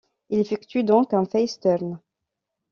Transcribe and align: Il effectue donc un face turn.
Il 0.31 0.39
effectue 0.39 0.83
donc 0.83 1.13
un 1.13 1.25
face 1.25 1.59
turn. 1.59 1.99